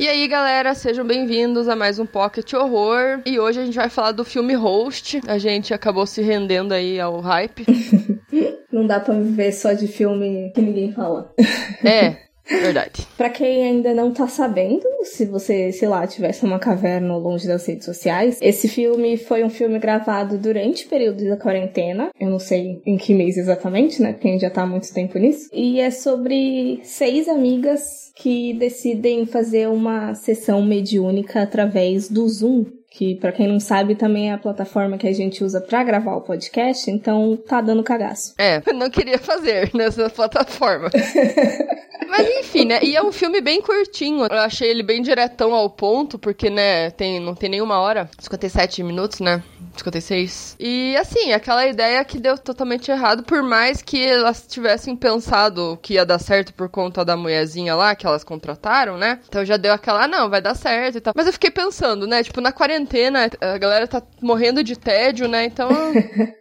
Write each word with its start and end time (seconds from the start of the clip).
E 0.00 0.08
aí, 0.08 0.26
galera, 0.26 0.72
sejam 0.72 1.06
bem-vindos 1.06 1.68
a 1.68 1.76
mais 1.76 1.98
um 1.98 2.06
Pocket 2.06 2.54
Horror. 2.54 3.20
E 3.26 3.38
hoje 3.38 3.60
a 3.60 3.66
gente 3.66 3.74
vai 3.74 3.90
falar 3.90 4.12
do 4.12 4.24
filme 4.24 4.54
Host. 4.54 5.20
A 5.28 5.36
gente 5.36 5.74
acabou 5.74 6.06
se 6.06 6.22
rendendo 6.22 6.72
aí 6.72 6.98
ao 6.98 7.20
hype. 7.20 7.66
Não 8.72 8.86
dá 8.86 8.98
pra 8.98 9.12
viver 9.12 9.52
só 9.52 9.74
de 9.74 9.86
filme 9.86 10.52
que 10.54 10.62
ninguém 10.62 10.90
fala. 10.90 11.30
É, 11.84 12.16
verdade. 12.58 13.06
Pra 13.16 13.30
quem 13.30 13.64
ainda 13.64 13.94
não 13.94 14.12
tá 14.12 14.26
sabendo, 14.26 14.84
se 15.04 15.24
você, 15.24 15.72
sei 15.72 15.88
lá, 15.88 16.06
tivesse 16.06 16.44
uma 16.44 16.58
caverna 16.58 17.16
longe 17.16 17.46
das 17.46 17.66
redes 17.66 17.84
sociais, 17.84 18.38
esse 18.40 18.68
filme 18.68 19.16
foi 19.16 19.44
um 19.44 19.50
filme 19.50 19.78
gravado 19.78 20.38
durante 20.38 20.86
o 20.86 20.88
período 20.88 21.28
da 21.28 21.36
quarentena. 21.36 22.10
Eu 22.18 22.30
não 22.30 22.38
sei 22.38 22.80
em 22.84 22.96
que 22.96 23.14
mês 23.14 23.36
exatamente, 23.36 24.02
né? 24.02 24.12
Porque 24.12 24.28
a 24.28 24.32
gente 24.32 24.40
já 24.42 24.50
tá 24.50 24.62
há 24.62 24.66
muito 24.66 24.92
tempo 24.92 25.18
nisso. 25.18 25.48
E 25.52 25.80
é 25.80 25.90
sobre 25.90 26.80
seis 26.82 27.28
amigas 27.28 28.10
que 28.14 28.52
decidem 28.54 29.24
fazer 29.26 29.68
uma 29.68 30.14
sessão 30.14 30.62
mediúnica 30.62 31.42
através 31.42 32.08
do 32.08 32.28
Zoom, 32.28 32.66
que 32.90 33.14
para 33.14 33.30
quem 33.30 33.46
não 33.46 33.60
sabe 33.60 33.94
também 33.94 34.30
é 34.30 34.34
a 34.34 34.38
plataforma 34.38 34.98
que 34.98 35.06
a 35.06 35.12
gente 35.12 35.44
usa 35.44 35.60
para 35.60 35.84
gravar 35.84 36.16
o 36.16 36.20
podcast, 36.20 36.90
então 36.90 37.36
tá 37.36 37.60
dando 37.60 37.84
cagaço. 37.84 38.34
É, 38.36 38.60
não 38.72 38.90
queria 38.90 39.18
fazer 39.18 39.70
nessa 39.74 40.10
plataforma. 40.10 40.90
Mas 42.08 42.28
enfim, 42.40 42.64
né? 42.64 42.80
E 42.82 42.96
é 42.96 43.02
um 43.02 43.12
filme 43.12 43.40
bem 43.40 43.62
curtinho. 43.62 44.26
Eu 44.28 44.38
achei 44.38 44.68
ele 44.68 44.82
bem 44.82 45.00
diretão 45.00 45.54
ao 45.54 45.70
ponto, 45.70 46.18
porque, 46.18 46.50
né, 46.50 46.90
tem, 46.90 47.20
não 47.20 47.36
tem 47.36 47.48
nenhuma 47.48 47.78
hora. 47.78 48.10
57 48.18 48.82
minutos, 48.82 49.20
né? 49.20 49.40
56. 49.76 50.56
E 50.58 50.96
assim, 50.96 51.32
aquela 51.32 51.66
ideia 51.66 52.04
que 52.04 52.18
deu 52.18 52.36
totalmente 52.36 52.90
errado, 52.90 53.22
por 53.22 53.42
mais 53.42 53.82
que 53.82 54.04
elas 54.04 54.46
tivessem 54.46 54.96
pensado 54.96 55.78
que 55.82 55.94
ia 55.94 56.04
dar 56.04 56.18
certo 56.18 56.52
por 56.54 56.68
conta 56.68 57.04
da 57.04 57.16
mulherzinha 57.16 57.74
lá 57.74 57.94
que 57.94 58.06
elas 58.06 58.24
contrataram, 58.24 58.96
né? 58.96 59.20
Então 59.28 59.44
já 59.44 59.56
deu 59.56 59.72
aquela, 59.72 60.04
ah, 60.04 60.08
não, 60.08 60.28
vai 60.28 60.40
dar 60.40 60.54
certo 60.54 60.98
e 60.98 61.00
tal. 61.00 61.12
Mas 61.16 61.26
eu 61.26 61.32
fiquei 61.32 61.50
pensando, 61.50 62.06
né? 62.06 62.22
Tipo, 62.22 62.40
na 62.40 62.52
quarentena, 62.52 63.30
a 63.40 63.58
galera 63.58 63.86
tá 63.86 64.02
morrendo 64.20 64.62
de 64.62 64.76
tédio, 64.76 65.28
né? 65.28 65.44
Então. 65.44 65.68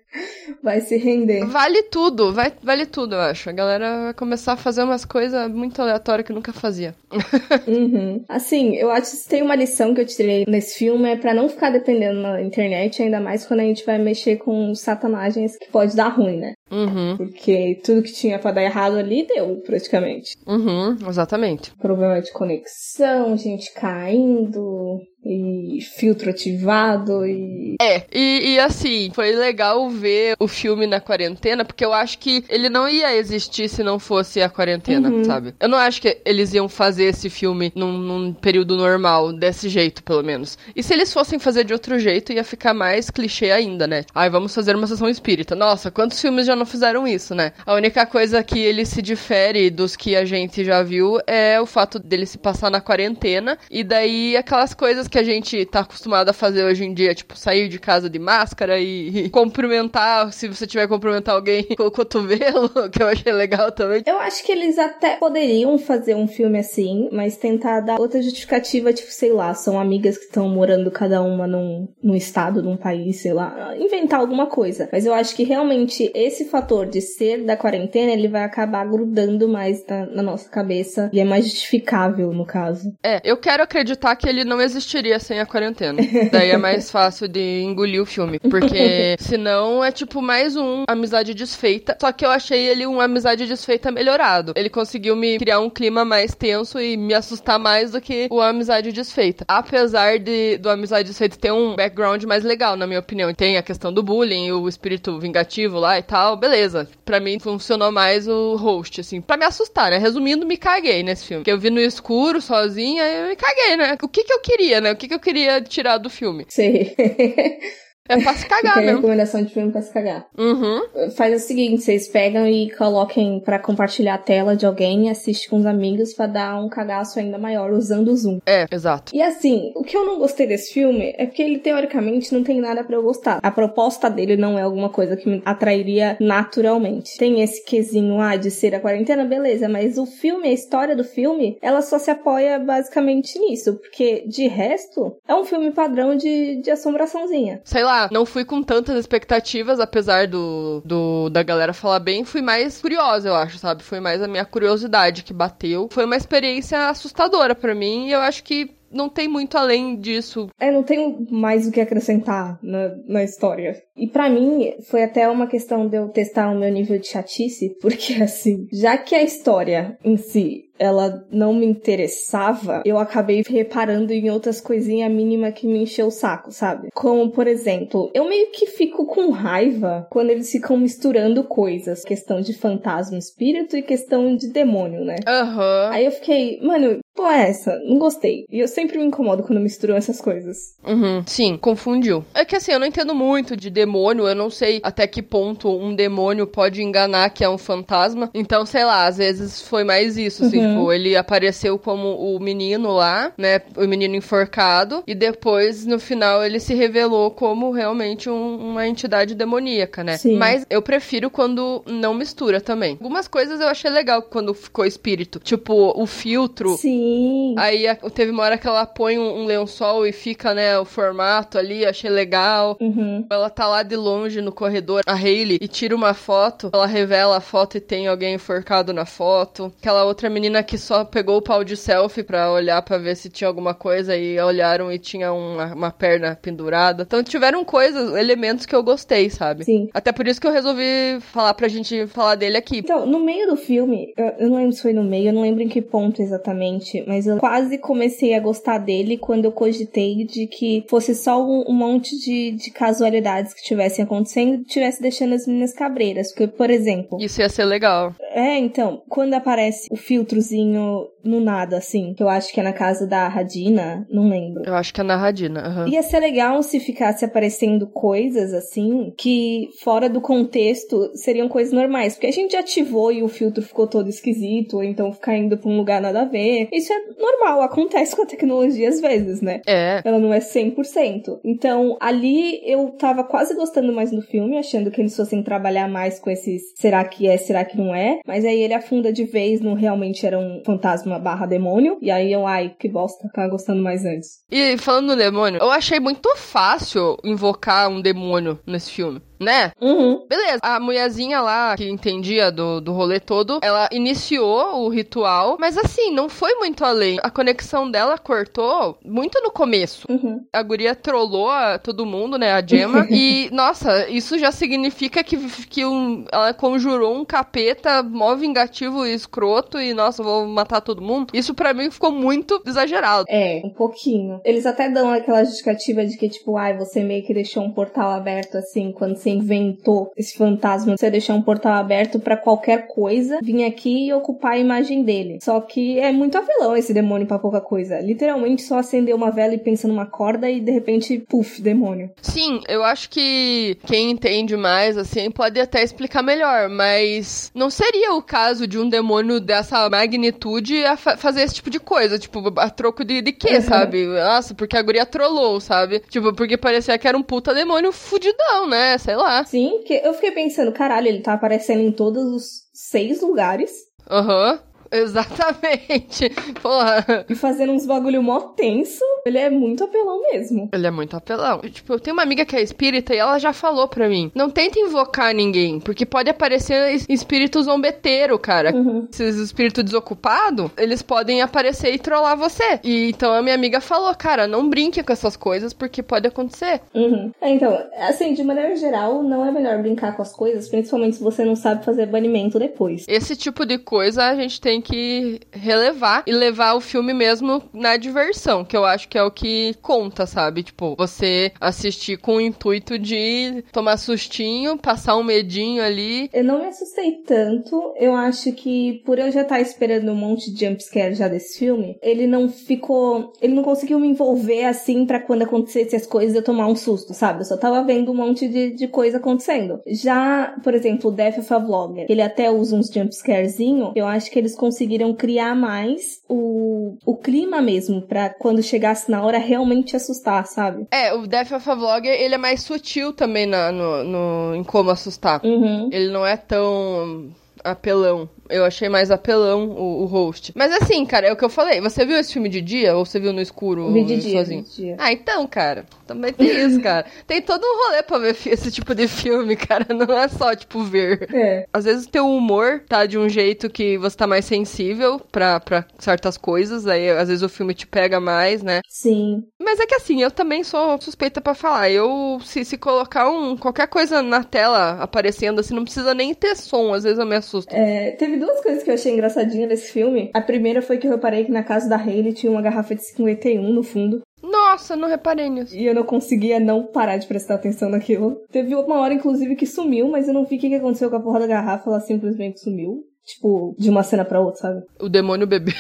vai 0.64 0.82
se 0.82 0.98
render. 0.98 1.46
Vale 1.46 1.84
tudo, 1.84 2.34
vai, 2.34 2.52
vale 2.62 2.86
tudo, 2.86 3.16
eu 3.16 3.22
acho. 3.22 3.50
A 3.50 3.54
galera 3.54 4.04
vai 4.06 4.14
começar 4.14 4.54
a 4.54 4.58
fazer 4.58 4.84
umas 4.84 5.06
coisas 5.06 5.50
muito 5.52 5.82
aleatórias 5.82 6.26
que 6.26 6.34
nunca 6.34 6.52
fazia. 6.52 6.96
uhum. 7.68 8.24
Assim, 8.28 8.76
eu 8.76 8.90
acho 8.92 9.12
que 9.24 9.30
tem 9.30 9.42
uma 9.42 9.56
lição 9.56 9.94
que 9.94 10.02
eu 10.02 10.06
tirei 10.06 10.46
nesse 10.48 10.78
filme 10.78 11.10
é 11.10 11.16
para 11.16 11.34
não 11.34 11.50
ficar 11.50 11.70
dependendo 11.70 12.22
na 12.22 12.42
internet, 12.42 13.02
ainda 13.02 13.20
mais 13.20 13.46
quando 13.46 13.62
a 13.62 13.64
gente 13.64 13.86
vai 13.86 13.98
mexer 13.98 14.38
com 14.38 14.74
satanagens 14.76 15.58
que 15.58 15.70
pode 15.70 15.96
dar 15.96 16.10
ruim, 16.10 16.38
né? 16.38 16.54
Uhum. 16.72 17.18
Porque 17.18 17.80
tudo 17.84 18.04
que 18.04 18.14
tinha 18.14 18.40
para 18.40 18.52
dar 18.52 18.64
errado 18.64 18.98
ali 18.98 19.26
deu, 19.26 19.62
praticamente. 19.66 20.36
Uhum, 20.46 20.98
exatamente. 21.08 21.72
Problema 21.76 22.22
de 22.22 22.32
conexão, 22.32 23.36
gente 23.38 23.74
caindo, 23.74 25.02
e 25.26 25.80
filtro 25.82 26.30
ativado 26.30 27.26
e. 27.26 27.76
É, 27.82 28.04
e, 28.12 28.54
e, 28.54 28.60
assim, 28.60 29.12
foi 29.14 29.32
legal 29.34 29.90
ver 29.90 30.36
o 30.40 30.48
filme 30.48 30.88
na 30.88 31.00
quarentena, 31.00 31.66
porque 31.66 31.84
eu 31.84 31.94
acho 31.94 32.18
que 32.20 32.44
ele 32.50 32.70
não 32.70 32.88
ia 32.88 33.16
existir 33.16 33.68
se 33.68 33.84
não 33.84 34.00
fosse 34.00 34.42
a 34.42 34.50
quarentena, 34.50 35.10
uhum. 35.10 35.24
sabe? 35.24 35.54
Eu 35.60 35.68
não 35.68 35.78
acho 35.78 36.02
que 36.02 36.22
eles 36.26 36.54
iam 36.54 36.70
fazer 36.70 37.06
esse 37.06 37.30
filme 37.30 37.72
num, 37.76 37.98
num, 37.98 38.34
período 38.34 38.78
normal, 38.78 39.34
desse 39.34 39.68
jeito, 39.68 40.04
pelo 40.04 40.24
menos. 40.24 40.58
E 40.76 40.82
se 40.82 40.94
eles 40.94 41.12
fossem 41.12 41.38
fazer 41.38 41.66
de 41.66 41.74
outro 41.74 42.00
jeito, 42.00 42.32
ia 42.32 42.44
ficar 42.44 42.74
mais 42.74 43.10
clichê 43.10 43.52
ainda, 43.52 43.86
né? 43.88 44.06
Ai, 44.16 44.30
vamos 44.30 44.56
fazer 44.56 44.76
uma 44.76 44.88
sessão 44.88 45.10
espírita. 45.10 45.56
Nossa, 45.56 45.92
quantos 45.92 46.22
filmes 46.22 46.46
já 46.46 46.56
não 46.60 46.66
fizeram 46.66 47.08
isso, 47.08 47.34
né? 47.34 47.54
A 47.66 47.74
única 47.74 48.06
coisa 48.06 48.44
que 48.44 48.60
ele 48.60 48.86
se 48.86 49.02
difere 49.02 49.70
dos 49.70 49.96
que 49.96 50.16
a 50.16 50.26
gente 50.26 50.64
já 50.64 50.84
viu 50.84 51.18
é 51.26 51.60
o 51.60 51.66
fato 51.66 51.98
dele 51.98 52.26
se 52.26 52.38
passar 52.38 52.70
na 52.70 52.82
quarentena, 52.82 53.58
e 53.72 53.84
daí 53.84 54.38
aquelas 54.38 54.74
coisas 54.74 55.08
que 55.08 55.18
a 55.18 55.24
gente 55.24 55.66
tá 55.66 55.80
acostumado 55.80 56.30
a 56.30 56.34
fazer 56.34 56.64
hoje 56.64 56.84
em 56.86 56.94
dia, 56.94 57.16
tipo, 57.16 57.38
sair 57.38 57.68
de 57.68 57.80
casa 57.80 58.10
de 58.10 58.20
máscara 58.20 58.80
e, 58.80 59.26
e 59.26 59.30
cumprimentar, 59.32 60.32
se 60.32 60.48
você 60.48 60.68
tiver 60.68 60.84
que 60.84 60.94
cumprimentar 60.94 61.36
alguém 61.36 61.64
com 61.78 61.84
o 61.84 61.92
cotovelo, 61.92 62.70
que 62.92 63.02
eu 63.02 63.08
achei 63.08 63.32
legal 63.32 63.72
também. 63.72 64.04
Eu 64.06 64.20
acho 64.20 64.44
que 64.44 64.52
eles 64.52 64.78
até 64.78 65.16
poderiam 65.16 65.78
fazer 65.78 66.16
um 66.16 66.28
filme 66.28 66.60
assim, 66.60 67.10
mas 67.12 67.38
tentar 67.38 67.80
dar 67.82 68.00
outra 68.00 68.22
justificativa, 68.22 68.92
tipo, 68.92 69.12
sei 69.12 69.32
lá, 69.32 69.54
são 69.54 69.80
amigas 69.80 70.18
que 70.18 70.26
estão 70.26 70.50
morando 70.50 70.92
cada 70.92 71.22
uma 71.22 71.48
num, 71.48 71.88
num 72.04 72.16
estado, 72.16 72.62
num 72.62 72.78
país, 72.78 73.22
sei 73.22 73.34
lá, 73.34 73.76
inventar 73.78 74.20
alguma 74.20 74.48
coisa. 74.48 74.90
Mas 74.92 75.06
eu 75.06 75.14
acho 75.14 75.36
que 75.36 75.44
realmente 75.44 76.12
esse 76.14 76.46
fator 76.50 76.86
de 76.86 77.02
ser 77.02 77.44
da 77.44 77.56
quarentena, 77.56 78.12
ele 78.12 78.28
vai 78.28 78.44
acabar 78.44 78.86
grudando 78.86 79.48
mais 79.48 79.86
na, 79.88 80.06
na 80.08 80.24
nossa 80.24 80.50
cabeça 80.50 81.10
e 81.14 81.20
é 81.20 81.26
mais 81.26 81.46
justificável 81.46 82.34
no 82.34 82.46
caso. 82.46 82.94
É, 83.04 83.22
eu 83.24 83.38
quero 83.38 83.64
acreditar 83.64 84.16
que 84.16 84.28
ele 84.28 84.44
não 84.44 84.62
existiria 84.62 85.20
sem 85.20 85.40
a 85.40 85.46
quarentena. 85.46 86.02
Daí 86.32 86.50
é 86.50 86.58
mais 86.58 86.90
fácil 86.92 87.28
de 87.28 87.62
engolir 87.62 88.02
o 88.02 88.06
filme. 88.06 88.40
Porque 88.40 89.16
senão 89.20 89.84
é 89.84 89.92
tipo 89.92 90.22
mais 90.22 90.56
um 90.56 90.84
amizade 90.88 91.34
desfeita. 91.34 91.98
Só 92.00 92.12
que 92.12 92.26
eu 92.26 92.30
achei 92.30 92.68
ele 92.68 92.86
um 92.88 93.00
amizade 93.00 93.46
desfeita 93.46 93.92
melhorado. 93.92 94.54
Ele 94.56 94.70
conseguiu 94.70 95.16
me 95.16 95.38
criar 95.38 95.60
um 95.60 95.70
clima 95.70 96.04
mais 96.04 96.34
tenso 96.34 96.80
e 96.80 96.98
me 96.98 97.14
assustar 97.14 97.60
mais 97.60 97.92
do 97.92 98.02
que 98.02 98.28
o 98.30 98.42
amizade 98.42 98.92
desfeita. 98.92 99.46
Apesar 99.48 100.18
de 100.18 100.58
do 100.58 100.70
amizade 100.70 101.10
desfeita 101.10 101.38
ter 101.38 101.52
um 101.52 101.76
background 101.76 102.24
mais 102.24 102.44
legal, 102.44 102.76
na 102.76 102.88
minha 102.88 103.00
opinião. 103.00 103.34
Tem 103.34 103.58
a 103.58 103.64
questão 103.64 103.94
do 103.94 104.02
bullying, 104.02 104.52
o 104.52 104.68
espírito 104.68 105.20
vingativo 105.20 105.80
lá 105.80 105.98
e 105.98 106.04
tal. 106.04 106.39
Beleza. 106.40 106.88
Pra 107.06 107.20
mim 107.20 107.40
funcionou 107.40 107.92
mais 107.92 108.28
o 108.28 108.56
host, 108.56 109.02
assim. 109.02 109.22
Pra 109.22 109.38
me 109.38 109.46
assustar, 109.46 109.92
né? 109.92 109.98
Resumindo, 109.98 110.46
me 110.46 110.58
caguei 110.58 111.04
nesse 111.04 111.26
filme. 111.26 111.44
Que 111.44 111.52
eu 111.52 111.60
vi 111.60 111.70
no 111.70 111.80
escuro, 111.80 112.42
sozinha, 112.42 113.04
eu 113.04 113.30
me 113.30 113.36
caguei, 113.36 113.76
né? 113.76 113.98
O 114.02 114.08
que 114.08 114.24
que 114.24 114.34
eu 114.34 114.40
queria, 114.40 114.82
né? 114.82 114.92
O 114.92 114.96
que, 114.96 115.08
que 115.08 115.14
eu 115.14 115.20
queria 115.20 115.62
tirar 115.62 115.98
do 115.98 116.10
filme? 116.10 116.46
Sei. 116.50 116.96
É 118.10 118.20
pra 118.20 118.34
se 118.34 118.48
cagar 118.48 118.78
mesmo. 118.78 118.96
recomendação 118.98 119.44
de 119.44 119.54
filme 119.54 119.72
pra 119.72 119.82
se 119.82 119.94
cagar. 119.94 120.26
Uhum. 120.36 121.12
Faz 121.16 121.44
o 121.44 121.46
seguinte, 121.46 121.84
vocês 121.84 122.08
pegam 122.08 122.48
e 122.48 122.72
coloquem 122.72 123.40
para 123.40 123.60
compartilhar 123.60 124.16
a 124.16 124.18
tela 124.18 124.56
de 124.56 124.66
alguém 124.66 125.08
e 125.08 125.10
assiste 125.10 125.48
com 125.48 125.58
os 125.58 125.66
amigos 125.66 126.14
para 126.14 126.26
dar 126.26 126.60
um 126.60 126.68
cagaço 126.68 127.20
ainda 127.20 127.38
maior 127.38 127.72
usando 127.72 128.10
o 128.10 128.18
Zoom. 128.18 128.40
É, 128.46 128.66
exato. 128.72 129.16
E 129.16 129.22
assim, 129.22 129.72
o 129.76 129.84
que 129.84 129.96
eu 129.96 130.06
não 130.06 130.18
gostei 130.18 130.48
desse 130.48 130.74
filme 130.74 131.14
é 131.18 131.26
porque 131.28 131.44
ele 131.44 131.60
teoricamente 131.60 132.34
não 132.34 132.44
tem 132.44 132.60
nada 132.60 132.84
para 132.84 132.96
eu 132.96 133.04
gostar. 133.04 133.40
A 133.44 133.52
proposta 133.52 134.10
dele 134.10 134.36
não 134.36 134.58
é 134.58 134.64
alguma 134.64 134.90
coisa 134.90 135.16
que 135.16 135.30
me 135.30 135.42
atrairia 135.46 136.18
naturalmente. 136.20 137.18
Tem 137.18 137.42
esse 137.42 137.64
quesinho 137.64 138.20
ah, 138.20 138.36
de 138.36 138.50
ser 138.50 138.74
a 138.74 138.80
quarentena, 138.80 139.24
beleza, 139.24 139.70
mas 139.70 139.98
o 139.98 140.06
filme, 140.06 140.48
a 140.48 140.54
história 140.54 140.96
do 140.96 141.04
filme, 141.04 141.58
ela 141.62 141.82
só 141.82 142.00
se 142.00 142.10
apoia 142.10 142.58
basicamente 142.58 143.38
nisso, 143.38 143.76
porque 143.76 144.24
de 144.28 144.48
resto 144.48 145.16
é 145.28 145.36
um 145.36 145.44
filme 145.44 145.72
padrão 145.72 146.16
de, 146.16 146.62
de 146.62 146.72
assombraçãozinha. 146.72 147.62
Sei 147.64 147.84
lá, 147.84 147.99
não 148.12 148.26
fui 148.26 148.46
com 148.46 148.62
tantas 148.62 148.98
expectativas, 148.98 149.80
apesar 149.80 150.28
do, 150.28 150.82
do 150.86 151.30
da 151.30 151.44
galera 151.44 151.74
falar 151.74 152.00
bem, 152.00 152.24
fui 152.24 152.42
mais 152.42 152.80
curiosa, 152.82 153.28
eu 153.28 153.36
acho, 153.36 153.58
sabe? 153.58 153.84
Foi 153.84 154.00
mais 154.00 154.22
a 154.22 154.28
minha 154.28 154.46
curiosidade 154.46 155.24
que 155.24 155.34
bateu. 155.34 155.90
Foi 155.92 156.06
uma 156.06 156.16
experiência 156.16 156.90
assustadora 156.90 157.56
para 157.56 157.76
mim 157.76 158.08
e 158.08 158.12
eu 158.12 158.20
acho 158.20 158.44
que 158.44 158.80
não 158.92 159.10
tem 159.10 159.28
muito 159.28 159.58
além 159.58 159.96
disso. 159.96 160.50
É, 160.60 160.72
não 160.72 160.84
tem 160.84 161.28
mais 161.30 161.68
o 161.68 161.72
que 161.72 161.82
acrescentar 161.82 162.60
na, 162.62 162.96
na 163.08 163.24
história. 163.24 163.82
E 163.96 164.08
para 164.08 164.30
mim, 164.30 164.74
foi 164.90 165.04
até 165.04 165.30
uma 165.30 165.48
questão 165.48 165.88
de 165.88 165.98
eu 165.98 166.10
testar 166.10 166.50
o 166.50 166.58
meu 166.58 166.72
nível 166.72 166.98
de 167.00 167.08
chatice, 167.08 167.78
porque 167.82 168.14
assim, 168.22 168.68
já 168.72 168.98
que 168.98 169.16
a 169.16 169.24
história 169.24 169.98
em 170.04 170.18
si 170.18 170.69
ela 170.80 171.26
não 171.30 171.54
me 171.54 171.66
interessava, 171.66 172.82
eu 172.86 172.98
acabei 172.98 173.44
reparando 173.46 174.14
em 174.14 174.30
outras 174.32 174.62
coisinhas 174.62 175.12
mínimas 175.12 175.54
que 175.54 175.68
me 175.68 175.84
encheu 175.84 176.08
o 176.08 176.12
saco, 176.12 176.52
sabe? 176.52 176.88
Como, 176.94 177.30
por 177.30 177.46
exemplo, 177.46 178.10
eu 178.14 178.28
meio 178.28 178.52
que 178.52 178.66
fico 178.66 179.06
com 179.06 179.30
raiva 179.30 180.08
quando 180.10 180.30
eles 180.30 180.50
ficam 180.50 180.78
misturando 180.78 181.44
coisas. 181.44 182.04
Questão 182.06 182.40
de 182.40 182.54
fantasma 182.54 183.18
espírito 183.18 183.76
e 183.76 183.82
questão 183.82 184.36
de 184.36 184.48
demônio, 184.48 185.04
né? 185.04 185.18
Aham. 185.28 185.60
Uhum. 185.60 185.92
Aí 185.92 186.06
eu 186.06 186.12
fiquei, 186.12 186.60
mano, 186.62 187.00
pô, 187.14 187.28
é 187.28 187.50
essa? 187.50 187.78
Não 187.80 188.00
gostei. 188.00 188.46
E 188.50 188.60
eu 188.60 188.68
sempre 188.68 188.98
me 188.98 189.06
incomodo 189.06 189.44
quando 189.44 189.60
misturam 189.60 189.96
essas 189.96 190.22
coisas. 190.22 190.76
Uhum. 190.88 191.24
Sim, 191.28 191.58
confundiu. 191.58 192.24
É 192.34 192.46
que 192.46 192.56
assim, 192.56 192.72
eu 192.72 192.80
não 192.80 192.88
entendo 192.88 193.14
muito 193.14 193.58
de 193.58 193.70
demônio, 193.70 194.28
eu 194.28 194.36
não 194.36 194.50
sei 194.50 194.80
até 194.82 195.06
que 195.06 195.22
ponto 195.22 195.70
um 195.70 195.94
demônio 195.94 196.48
pode 196.48 196.82
enganar 196.82 197.30
que 197.32 197.44
é 197.44 197.50
um 197.50 197.58
fantasma. 197.58 198.30
Então, 198.34 198.66
sei 198.66 198.86
lá, 198.86 199.06
às 199.06 199.18
vezes 199.18 199.62
foi 199.62 199.84
mais 199.84 200.18
isso, 200.18 200.46
assim. 200.46 200.60
Uhum 200.60 200.69
Tipo, 200.70 200.94
ele 200.94 201.16
apareceu 201.16 201.78
como 201.78 202.16
o 202.16 202.40
menino 202.40 202.92
lá, 202.92 203.32
né? 203.38 203.62
O 203.76 203.88
menino 203.88 204.16
enforcado. 204.16 205.04
E 205.08 205.16
depois, 205.16 205.86
no 205.86 206.00
final, 206.00 206.44
ele 206.44 206.60
se 206.60 206.74
revelou 206.74 207.32
como 207.32 207.72
realmente 207.72 208.30
um, 208.30 208.58
uma 208.58 208.88
entidade 208.88 209.36
demoníaca, 209.36 210.04
né? 210.04 210.18
Sim. 210.18 210.38
Mas 210.38 210.66
eu 210.70 210.82
prefiro 210.82 211.30
quando 211.30 211.84
não 211.86 212.14
mistura 212.14 212.62
também. 212.62 212.92
Algumas 212.94 213.28
coisas 213.28 213.60
eu 213.60 213.68
achei 213.68 213.90
legal 213.90 214.22
quando 214.22 214.54
ficou 214.54 214.86
espírito. 214.86 215.40
Tipo, 215.40 215.94
o 215.96 216.06
filtro. 216.06 216.78
Sim. 216.78 217.56
Aí 217.58 217.86
teve 218.14 218.32
uma 218.32 218.44
hora 218.44 218.58
que 218.58 218.68
ela 218.68 218.86
põe 218.86 219.18
um, 219.18 219.42
um 219.42 219.46
lençol 219.46 220.06
e 220.06 220.12
fica, 220.12 220.54
né, 220.54 220.78
o 220.80 220.86
formato 220.86 221.58
ali, 221.58 221.86
achei 221.86 222.10
legal. 222.10 222.78
Uhum. 222.80 223.26
Ela 223.30 223.50
tá 223.50 223.68
lá 223.68 223.84
de 223.84 223.96
longe 223.96 224.42
no 224.42 224.52
corredor, 224.52 225.02
a 225.06 225.14
Hayley, 225.14 225.58
e 225.62 225.68
tira 225.68 225.96
uma 225.96 226.14
foto. 226.14 226.70
Ela 226.74 226.86
revela 226.86 227.38
a 227.38 227.42
foto 227.42 227.78
e 227.78 227.82
tem 227.82 228.08
alguém 228.08 228.36
enforcado 228.36 228.94
na 228.94 229.06
foto. 229.06 229.72
Aquela 229.80 230.04
outra 230.04 230.30
menina 230.30 230.59
que 230.64 230.78
só 230.78 231.04
pegou 231.06 231.38
o 231.38 231.42
pau 231.42 231.64
de 231.64 231.76
selfie 231.76 232.24
pra 232.24 232.52
olhar 232.52 232.82
pra 232.82 232.98
ver 232.98 233.16
se 233.16 233.30
tinha 233.30 233.48
alguma 233.48 233.74
coisa 233.74 234.16
e 234.16 234.40
olharam 234.40 234.92
e 234.92 235.00
tinha 235.00 235.32
uma, 235.34 235.74
uma 235.74 235.92
perna 235.92 236.38
pendurada. 236.42 237.04
Então 237.04 237.24
tiveram 237.24 237.64
coisas, 237.64 238.16
elementos 238.16 238.66
que 238.66 238.76
eu 238.76 238.84
gostei, 238.84 239.30
sabe? 239.30 239.66
Sim. 239.66 239.90
Até 239.94 240.12
por 240.12 240.28
isso 240.28 240.40
que 240.40 240.48
eu 240.48 240.52
resolvi 240.52 241.20
falar 241.22 241.54
pra 241.54 241.68
gente 241.68 242.08
falar 242.08 242.36
dele 242.36 242.58
aqui. 242.58 242.80
Então, 242.80 243.06
no 243.06 243.20
meio 243.20 243.48
do 243.48 243.56
filme, 243.56 244.14
eu, 244.18 244.50
não 244.50 244.58
lembro 244.58 244.74
se 244.74 244.82
foi 244.82 244.94
no 244.94 245.04
meio, 245.04 245.30
eu 245.30 245.34
não 245.34 245.42
lembro 245.42 245.62
em 245.64 245.68
que 245.68 245.82
ponto 245.82 246.22
exatamente, 246.22 247.04
mas 247.08 247.28
eu 247.28 247.38
quase 247.38 247.78
comecei 247.78 248.34
a 248.34 248.40
gostar 248.40 248.78
dele 248.78 249.18
quando 249.18 249.46
eu 249.46 249.52
cogitei 249.52 250.26
de 250.26 250.48
que 250.48 250.86
fosse 250.90 251.16
só 251.16 251.42
um, 251.44 251.66
um 251.68 251.74
monte 251.74 252.18
de, 252.18 252.52
de 252.52 252.72
casualidades 252.72 253.54
que 253.54 253.64
tivessem 253.64 254.04
acontecendo 254.04 254.56
e 254.56 254.64
tivesse 254.64 255.02
deixando 255.02 255.34
as 255.34 255.48
meninas 255.48 255.74
cabreiras. 255.74 256.30
Porque, 256.32 256.48
por 256.48 256.70
exemplo, 256.70 257.18
Isso 257.20 257.42
ia 257.42 257.50
ser 257.50 257.66
legal. 257.66 258.14
é, 258.32 258.58
então, 258.58 259.02
quando 259.08 259.34
aparece 259.34 259.88
o 259.92 259.96
filtrozinho 260.40 261.10
no 261.24 261.40
nada, 261.40 261.78
assim, 261.78 262.14
que 262.14 262.24
eu 262.24 262.30
acho 262.30 262.54
que 262.54 262.60
é 262.60 262.64
na 262.64 262.74
casa 262.74 263.06
da 263.06 263.28
Radina, 263.28 264.08
não 264.10 264.30
lembro. 264.30 264.64
Eu 264.66 264.76
acho 264.76 264.94
que 264.94 265.02
é 265.02 265.04
na 265.04 265.16
Radina. 265.16 265.62
aham. 265.62 265.88
Ia 265.88 266.02
ser 266.04 266.20
legal 266.20 266.62
se 266.64 266.80
ficasse 266.80 267.26
aparecendo 267.26 267.88
coisas 267.88 268.54
assim 268.54 269.14
que, 269.18 269.70
fora 269.82 270.10
do 270.10 270.22
contexto, 270.22 271.12
seriam 271.16 271.48
coisas 271.48 271.74
normais. 271.74 272.14
Porque 272.14 272.28
a 272.28 272.32
gente 272.32 272.56
ativou 272.56 273.12
e 273.12 273.24
o 273.24 273.28
filtro 273.28 273.64
ficou 273.64 273.88
todo 273.88 274.10
esquisito, 274.10 274.78
ou 274.78 274.84
então 274.84 275.12
ficar 275.12 275.36
indo 275.36 275.58
pra 275.58 275.70
um 275.70 275.78
lugar 275.78 276.02
nada 276.02 276.22
a 276.22 276.26
ver. 276.26 276.70
Isso 276.72 276.92
é 276.94 277.00
normal, 277.18 277.62
acontece 277.62 278.16
com 278.16 278.24
a 278.24 278.26
tecnologia 278.26 278.90
às 278.90 279.00
vezes, 279.00 279.42
né? 279.42 279.62
É. 279.68 280.02
Ela 280.04 280.20
não 280.20 280.34
é 280.34 280.40
100%. 280.40 281.40
Então, 281.44 281.98
ali 282.00 282.62
eu 282.64 282.90
tava 282.98 283.24
quase 283.24 283.56
gostando 283.56 283.94
mais 283.94 284.12
do 284.12 284.22
filme, 284.22 284.58
achando 284.58 284.92
que 284.92 285.02
eles 285.02 285.16
fossem 285.16 285.44
trabalhar 285.44 285.88
mais 285.88 286.20
com 286.20 286.30
esses 286.30 286.62
será 286.76 287.04
que 287.04 287.28
é, 287.28 287.38
será 287.38 287.66
que 287.66 287.78
não 287.78 287.94
é. 287.94 288.20
Mas 288.26 288.46
aí 288.46 288.62
ele 288.62 288.74
afunda 288.74 289.12
de 289.12 289.26
vez 289.26 289.62
no 289.62 289.74
realmente 289.74 290.26
era 290.26 290.38
um 290.38 290.62
fantasma 290.66 291.09
barra 291.18 291.46
demônio. 291.46 291.98
E 292.02 292.12
aí 292.12 292.32
eu, 292.32 292.46
ai, 292.46 292.76
que 292.78 292.90
bosta, 292.90 293.30
tava 293.34 293.48
gostando 293.48 293.82
mais 293.82 294.06
antes. 294.06 294.42
E 294.52 294.78
falando 294.78 295.08
no 295.08 295.16
demônio, 295.16 295.60
eu 295.60 295.72
achei 295.72 296.00
muito 296.00 296.36
fácil 296.36 297.18
invocar 297.24 297.90
um 297.90 298.02
demônio 298.02 298.60
nesse 298.68 298.92
filme, 298.92 299.22
né? 299.40 299.72
Uhum. 299.82 300.26
Beleza, 300.28 300.60
a 300.62 300.80
mulherzinha 300.80 301.42
lá, 301.42 301.76
que 301.76 301.90
entendia 301.90 302.52
do, 302.52 302.80
do 302.82 302.92
rolê 302.94 303.20
todo, 303.20 303.60
ela 303.62 303.88
iniciou 303.92 304.86
o 304.86 304.90
ritual, 304.90 305.58
mas 305.60 305.78
assim, 305.78 306.12
não 306.12 306.28
foi 306.30 306.54
muito 306.56 306.84
além. 306.84 307.20
A 307.24 307.30
conexão 307.30 307.90
dela 307.90 308.18
cortou 308.18 308.98
muito 309.04 309.42
no 309.42 309.52
começo. 309.52 310.06
Uhum. 310.10 310.42
A 310.54 310.62
guria 310.62 310.94
trollou 310.96 311.50
a- 311.50 311.78
todo 311.80 312.06
mundo, 312.06 312.38
né, 312.38 312.52
a 312.52 312.62
Gemma, 312.66 313.08
e, 313.10 313.50
nossa, 313.52 314.10
isso 314.10 314.38
já 314.38 314.52
significa 314.52 315.24
que, 315.24 315.38
que 315.68 315.86
um- 315.86 316.26
ela 316.32 316.54
conjurou 316.54 317.16
um 317.16 317.26
capeta 317.26 318.04
mó 318.04 318.36
vingativo 318.36 319.06
e 319.06 319.14
escroto, 319.14 319.80
e, 319.80 319.94
nossa, 319.94 320.22
vou 320.24 320.46
matar 320.48 320.82
todo 320.82 321.02
mundo. 321.02 321.32
Isso 321.34 321.54
pra 321.54 321.74
mim 321.74 321.90
ficou 321.90 322.12
muito 322.12 322.62
exagerado. 322.66 323.26
É, 323.30 323.62
um 323.64 323.70
pouquinho. 323.70 324.42
Eles 324.44 324.66
até 324.66 324.90
dão 324.90 325.12
aquela 325.12 325.44
justificativa 325.44 326.06
de 326.06 326.18
que, 326.18 326.30
tipo, 326.30 326.58
ai, 326.58 326.78
você 326.78 327.04
meio 327.04 327.24
que 327.26 327.34
deixou 327.34 327.64
um 327.64 327.72
portal 327.72 328.12
aberto 328.12 328.58
assim, 328.58 328.92
quando 328.92 329.16
você 329.30 329.60
inventou 329.60 330.12
esse 330.18 330.38
fantasma, 330.38 330.96
você 330.98 331.10
deixou 331.10 331.36
um 331.36 331.42
portal 331.42 331.74
aberto 331.74 332.20
pra 332.20 332.38
qualquer 332.38 332.88
coisa 332.88 333.40
vir 333.42 333.64
aqui 333.66 334.08
e 334.08 334.14
ocupar 334.14 334.54
a 334.54 334.58
imagem 334.58 335.04
dele. 335.04 335.40
Só 335.44 335.60
que 335.62 336.00
é 336.00 336.12
muito 336.12 336.38
apelão 336.38 336.76
esse 336.76 336.94
demônio 336.94 337.28
pra 337.28 337.40
pouca 337.40 337.60
coisa. 337.62 338.00
Literalmente 338.00 338.62
só 338.62 338.80
acender 338.80 339.14
uma 339.16 339.32
vela 339.32 339.54
e 339.54 339.58
pensa 339.58 339.88
numa 339.88 340.06
corda 340.06 340.50
e 340.50 340.60
de 340.60 340.72
repente, 340.72 341.24
puf, 341.28 341.62
demônio. 341.62 342.10
Sim, 342.22 342.62
eu 342.68 342.84
acho 342.84 343.10
que 343.10 343.78
quem 343.86 344.12
entende 344.12 344.56
mais, 344.56 344.98
assim, 344.98 345.30
pode 345.32 345.60
até 345.60 345.84
explicar 345.84 346.24
melhor, 346.24 346.70
mas 346.70 347.52
não 347.54 347.70
seria 347.70 348.14
o 348.14 348.22
caso 348.22 348.66
de 348.68 348.78
um 348.80 348.88
demônio 348.90 349.40
dessa 349.40 349.90
magnitude 349.90 350.84
a 350.86 350.96
fa- 350.98 351.18
fazer 351.18 351.42
esse 351.42 351.56
tipo 351.56 351.70
de 351.70 351.80
coisa, 351.80 352.18
tipo, 352.20 352.42
a 352.58 352.70
troco 352.70 353.04
de, 353.04 353.22
de 353.22 353.32
quê, 353.32 353.56
Uhum. 353.56 353.62
sabe? 353.62 354.06
Nossa, 354.06 354.54
porque 354.54 354.78
a 354.78 354.82
guria 354.82 355.06
trollou, 355.06 355.60
sabe? 355.60 356.00
Tipo, 356.10 356.34
porque 356.34 356.58
parecia 356.58 356.98
que 356.98 357.08
era 357.08 357.18
um 357.18 357.24
puta 357.24 357.54
demônio 357.54 357.92
fudidão, 357.92 358.68
né? 358.68 358.98
Sei 358.98 359.16
lá. 359.20 359.46
Sim, 359.46 359.84
que 359.86 359.94
eu 359.94 360.14
fiquei 360.14 360.32
pensando, 360.32 360.72
caralho, 360.72 361.08
ele 361.08 361.22
tá 361.22 361.34
aparecendo 361.34 361.82
em 361.82 361.92
todos 361.92 362.24
os 362.24 362.70
seis 362.74 363.22
lugares 363.22 363.90
Aham. 364.10 364.60
Exatamente. 364.92 366.30
Porra. 366.62 367.26
e 367.30 367.36
fazendo 367.36 367.72
uns 367.74 367.86
bagulho 367.86 368.22
mó 368.24 368.40
tenso. 368.40 369.04
Ele 369.26 369.38
é 369.38 369.50
muito 369.50 369.84
apelão 369.84 370.22
mesmo. 370.32 370.70
Ele 370.74 370.88
é 370.88 370.92
muito 370.92 371.16
apelão. 371.16 371.60
Tipo, 371.62 371.94
eu 371.94 372.00
tenho 372.00 372.16
uma 372.16 372.24
amiga 372.24 372.46
que 372.46 372.56
é 372.56 372.62
espírita 372.62 373.14
e 373.14 373.18
ela 373.18 373.38
já 373.40 373.54
falou 373.54 373.88
pra 373.88 374.08
mim: 374.10 374.32
não 374.34 374.50
tenta 374.50 374.80
invocar 374.80 375.34
ninguém, 375.34 375.80
porque 375.80 376.06
pode 376.06 376.30
aparecer 376.30 376.94
es- 376.96 377.06
espírito 377.10 377.62
zombeteiro, 377.62 378.38
cara. 378.40 378.74
Uhum. 378.76 379.08
Esses 379.12 379.36
espíritos 379.38 379.84
desocupados, 379.84 380.72
eles 380.78 381.02
podem 381.02 381.42
aparecer 381.42 381.94
e 381.94 382.00
trollar 382.00 382.38
você. 382.38 382.80
E 382.84 383.10
então 383.10 383.34
a 383.34 383.42
minha 383.42 383.56
amiga 383.56 383.82
falou: 383.82 384.14
cara, 384.16 384.48
não 384.48 384.70
brinque 384.70 385.04
com 385.04 385.14
essas 385.14 385.36
coisas 385.36 385.74
porque 385.74 386.02
pode 386.02 386.28
acontecer. 386.28 386.82
Uhum. 386.94 387.32
É, 387.42 387.50
então, 387.50 387.78
assim, 387.98 388.34
de 388.34 388.44
maneira 388.44 388.76
geral, 388.76 389.22
não 389.24 389.46
é 389.46 389.52
melhor 389.52 389.80
brincar 389.82 390.16
com 390.16 390.22
as 390.22 390.34
coisas, 390.34 390.68
principalmente 390.70 391.18
se 391.18 391.24
você 391.24 391.44
não 391.46 391.56
sabe 391.56 391.84
fazer 391.86 392.06
banimento 392.08 392.58
depois. 392.60 393.06
Esse 393.08 393.36
tipo 393.36 393.66
de 393.66 393.78
coisa 393.78 394.24
a 394.26 394.36
gente 394.36 394.60
tem 394.60 394.79
que 394.82 395.40
relevar 395.52 396.24
e 396.26 396.32
levar 396.32 396.74
o 396.74 396.82
filme 396.82 397.14
mesmo 397.14 397.62
na 397.74 397.98
diversão, 397.98 398.64
que 398.64 398.76
eu 398.76 398.86
acho 398.86 399.08
que 399.08 399.18
é 399.18 399.24
o 399.24 399.32
que 399.32 399.76
conta, 399.82 400.26
sabe? 400.26 400.64
Tipo, 400.64 400.96
você 400.98 401.52
assistir 401.60 402.18
com 402.18 402.36
o 402.36 402.42
intuito 402.42 402.98
de 402.98 403.64
tomar 403.72 403.98
sustinho, 403.98 404.78
passar 404.78 405.18
um 405.18 405.24
medinho 405.24 405.84
ali. 405.84 406.30
Eu 406.34 406.44
não 406.44 406.60
me 406.60 406.68
assustei 406.68 407.24
tanto. 407.26 407.94
Eu 407.98 408.16
acho 408.16 408.52
que 408.54 409.02
por 409.06 409.20
eu 409.20 409.32
já 409.32 409.42
estar 409.42 409.60
esperando 409.60 410.12
um 410.12 410.16
monte 410.16 410.54
de 410.54 410.66
jumpscare 410.66 411.14
já 411.14 411.28
desse 411.28 411.60
filme, 411.60 411.98
ele 412.02 412.28
não 412.28 412.50
ficou. 412.50 413.34
Ele 413.42 413.54
não 413.54 413.64
conseguiu 413.64 414.00
me 414.00 414.08
envolver 414.08 414.66
assim 414.66 415.06
pra 415.06 415.20
quando 415.20 415.44
acontecesse 415.44 415.96
as 415.96 416.06
coisas 416.06 416.36
eu 416.36 416.44
tomar 416.44 416.68
um 416.68 416.76
susto, 416.76 417.14
sabe? 417.14 417.42
Eu 417.42 417.46
só 417.46 417.58
tava 417.58 417.84
vendo 417.84 418.12
um 418.12 418.16
monte 418.16 418.48
de, 418.48 418.72
de 418.72 418.88
coisa 418.88 419.18
acontecendo. 419.18 419.80
Já, 419.88 420.56
por 420.64 420.74
exemplo, 420.74 421.10
o 421.10 421.14
Death 421.14 421.40
of 421.40 421.54
a 421.54 421.60
Vlogger, 421.60 422.06
ele 422.10 422.22
até 422.22 422.50
usa 422.50 422.76
uns 422.76 422.88
jumpscarezinho. 422.88 423.94
Eu 423.96 424.08
acho 424.08 424.30
que 424.32 424.40
eles 424.40 424.56
conseguiram 424.56 424.69
criar 425.14 425.56
mais 425.56 426.22
o, 426.28 426.96
o 427.06 427.16
clima 427.16 427.62
mesmo, 427.62 428.02
pra 428.02 428.30
quando 428.30 428.62
chegasse 428.64 429.10
na 429.10 429.24
hora 429.24 429.38
realmente 429.38 429.96
assustar, 429.96 430.46
sabe? 430.46 430.88
É, 430.92 431.14
o 431.14 431.28
Death 431.28 431.52
of 431.52 431.70
a 431.70 431.76
Vlogger, 431.76 432.14
ele 432.20 432.36
é 432.36 432.38
mais 432.38 432.62
sutil 432.64 433.14
também 433.14 433.46
na, 433.46 433.72
no, 433.72 434.04
no- 434.04 434.56
em 434.56 434.64
como 434.64 434.90
assustar. 434.90 435.42
Uhum. 435.44 435.90
Ele 435.92 436.10
não 436.12 436.26
é 436.26 436.38
tão 436.38 437.30
apelão. 437.64 438.30
Eu 438.50 438.66
achei 438.66 438.90
mais 438.90 439.12
apelão 439.12 439.70
o, 439.70 440.02
o 440.04 440.06
host. 440.06 440.52
Mas 440.56 440.72
assim, 440.74 441.06
cara, 441.06 441.28
é 441.28 441.32
o 441.32 441.36
que 441.36 441.46
eu 441.46 441.50
falei. 441.50 441.80
Você 441.82 442.06
viu 442.06 442.18
esse 442.18 442.34
filme 442.34 442.50
de 442.50 442.62
dia 442.62 442.96
ou 442.96 443.06
você 443.06 443.20
viu 443.20 443.32
no 443.32 443.42
escuro 443.42 443.92
Vi 443.94 444.04
de 444.04 444.18
dia, 444.18 444.40
sozinho? 444.40 444.64
de 444.64 444.76
dia. 444.76 444.96
Ah, 444.98 445.12
então, 445.12 445.46
cara. 445.48 445.86
Também 446.08 446.34
tem 446.34 446.66
isso, 446.66 446.80
cara. 446.82 447.06
Tem 447.28 447.42
todo 447.42 447.64
um 447.64 447.86
rolê 447.86 448.02
pra 448.02 448.18
ver 448.18 448.36
esse 448.48 448.72
tipo 448.72 448.96
de 448.96 449.08
filme, 449.08 449.56
cara. 449.56 449.86
Não 449.94 450.18
é 450.18 450.28
só, 450.28 450.56
tipo, 450.56 450.84
ver. 450.84 451.28
É. 451.34 451.66
Às 451.72 451.86
vezes 451.86 452.06
o 452.06 452.10
teu 452.10 452.28
humor 452.28 452.84
tá 452.88 453.06
de 453.06 453.18
um 453.18 453.30
jeito 453.30 453.70
que 453.70 453.98
você 453.98 454.18
tá 454.18 454.26
mais 454.26 454.46
sensível 454.46 455.20
pra, 455.32 455.60
pra 455.60 455.86
certas 456.00 456.36
coisas. 456.38 456.88
Aí, 456.88 457.10
às 457.12 457.28
vezes, 457.28 457.44
o 457.44 457.50
filme 457.50 457.74
te 457.74 457.86
pega 457.86 458.20
mais, 458.20 458.64
né? 458.64 458.82
Sim. 458.90 459.44
Mas 459.62 459.80
é 459.80 459.86
que 459.86 459.96
assim, 459.96 460.22
eu 460.24 460.32
também 460.32 460.64
sou 460.64 461.00
suspeita 461.00 461.40
pra 461.40 461.54
falar. 461.54 461.92
Eu, 461.92 462.40
se, 462.44 462.66
se 462.66 462.78
colocar 462.78 463.30
um, 463.30 463.56
qualquer 463.56 463.88
coisa 463.88 464.22
na 464.22 464.44
tela 464.44 464.98
aparecendo 465.02 465.60
assim, 465.60 465.76
não 465.76 465.84
precisa 465.84 466.14
nem 466.14 466.34
ter 466.34 466.56
som. 466.56 466.94
Às 466.94 467.04
vezes 467.04 467.20
eu 467.20 467.26
me 467.26 467.36
assusto. 467.36 467.74
É, 467.74 468.12
teve 468.12 468.39
duas 468.40 468.62
coisas 468.62 468.84
que 468.84 468.90
eu 468.90 468.94
achei 468.94 469.14
engraçadinha 469.14 469.68
nesse 469.68 469.92
filme. 469.92 470.32
A 470.34 470.42
primeira 470.42 470.82
foi 470.82 470.98
que 470.98 471.08
eu 471.08 471.12
reparei 471.12 471.46
que 471.46 471.52
na 471.52 471.64
casa 471.64 471.88
da 471.88 471.98
Hayley 471.98 472.34
tinha 472.34 472.52
uma 472.52 472.62
garrafa 472.62 472.96
de 472.96 473.04
51 473.04 473.74
no 473.74 473.84
fundo. 473.84 474.22
Nossa, 474.42 474.96
não 474.96 475.08
reparei 475.08 475.50
nisso. 475.50 475.76
E 475.76 475.86
eu 475.86 475.94
não 475.94 476.04
conseguia 476.04 476.60
não 476.60 476.86
parar 476.86 477.18
de 477.18 477.28
prestar 477.28 477.56
atenção 477.56 477.90
naquilo. 477.90 478.42
Teve 478.52 478.74
uma 478.74 479.00
hora, 479.00 479.14
inclusive, 479.14 479.56
que 479.56 479.66
sumiu, 479.66 480.08
mas 480.10 480.28
eu 480.28 480.34
não 480.34 480.46
vi 480.46 480.56
o 480.56 480.60
que 480.60 480.74
aconteceu 480.74 481.10
com 481.10 481.18
a 481.18 481.22
porra 481.22 481.42
da 481.42 481.48
garrafa. 481.48 481.90
Ela 481.90 482.00
simplesmente 482.00 482.60
sumiu. 482.60 483.04
Tipo, 483.26 483.76
de 483.78 483.90
uma 483.90 484.02
cena 484.02 484.26
pra 484.26 484.40
outra, 484.40 484.62
sabe? 484.62 484.84
O 485.00 485.10
demônio 485.10 485.46
bebê. 485.46 485.74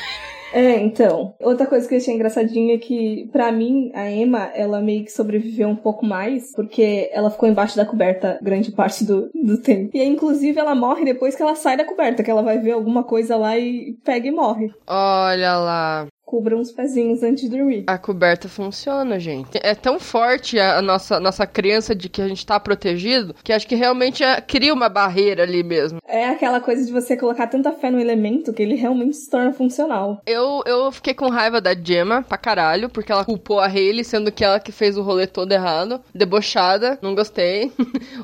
É, 0.53 0.77
então. 0.79 1.33
Outra 1.39 1.65
coisa 1.65 1.87
que 1.87 1.93
eu 1.93 1.99
achei 1.99 2.13
engraçadinha 2.13 2.75
é 2.75 2.77
que, 2.77 3.29
pra 3.31 3.51
mim, 3.51 3.91
a 3.93 4.09
Emma, 4.09 4.49
ela 4.53 4.81
meio 4.81 5.03
que 5.05 5.11
sobreviveu 5.11 5.67
um 5.69 5.75
pouco 5.75 6.05
mais, 6.05 6.51
porque 6.53 7.09
ela 7.11 7.29
ficou 7.29 7.47
embaixo 7.47 7.77
da 7.77 7.85
coberta 7.85 8.39
grande 8.41 8.71
parte 8.71 9.03
do, 9.03 9.29
do 9.33 9.61
tempo. 9.61 9.91
E 9.93 10.03
inclusive, 10.03 10.59
ela 10.59 10.75
morre 10.75 11.05
depois 11.05 11.35
que 11.35 11.41
ela 11.41 11.55
sai 11.55 11.77
da 11.77 11.85
coberta, 11.85 12.23
que 12.23 12.31
ela 12.31 12.41
vai 12.41 12.59
ver 12.59 12.71
alguma 12.71 13.03
coisa 13.03 13.35
lá 13.35 13.57
e 13.57 13.95
pega 14.03 14.27
e 14.27 14.31
morre. 14.31 14.71
Olha 14.87 15.57
lá 15.57 16.07
cubra 16.29 16.55
uns 16.55 16.71
pezinhos 16.71 17.23
antes 17.23 17.49
de 17.49 17.57
dormir. 17.57 17.85
A 17.87 17.97
coberta 17.97 18.47
funciona, 18.47 19.19
gente. 19.19 19.49
É 19.63 19.73
tão 19.73 19.99
forte 19.99 20.59
a 20.59 20.79
nossa, 20.79 21.19
nossa 21.19 21.47
crença 21.47 21.95
de 21.95 22.07
que 22.07 22.21
a 22.21 22.27
gente 22.27 22.45
tá 22.45 22.59
protegido 22.59 23.33
que 23.43 23.51
acho 23.51 23.65
que 23.65 23.73
realmente 23.73 24.23
é, 24.23 24.39
cria 24.39 24.71
uma 24.71 24.87
barreira 24.87 25.41
ali 25.41 25.63
mesmo. 25.63 25.97
É 26.07 26.29
aquela 26.29 26.61
coisa 26.61 26.85
de 26.85 26.91
você 26.91 27.17
colocar 27.17 27.47
tanta 27.47 27.71
fé 27.71 27.89
no 27.89 27.99
elemento 27.99 28.53
que 28.53 28.61
ele 28.61 28.75
realmente 28.75 29.17
se 29.17 29.27
torna 29.27 29.51
funcional. 29.51 30.21
Eu, 30.23 30.61
eu 30.67 30.91
fiquei 30.91 31.15
com 31.15 31.29
raiva 31.29 31.59
da 31.59 31.73
Gemma 31.73 32.21
pra 32.21 32.37
caralho, 32.37 32.89
porque 32.89 33.11
ela 33.11 33.25
culpou 33.25 33.59
a 33.59 33.65
Hayley, 33.65 34.03
sendo 34.03 34.31
que 34.31 34.43
ela 34.43 34.59
que 34.59 34.71
fez 34.71 34.97
o 34.97 35.01
rolê 35.01 35.25
todo 35.25 35.51
errado. 35.51 35.99
Debochada, 36.13 36.99
não 37.01 37.15
gostei. 37.15 37.71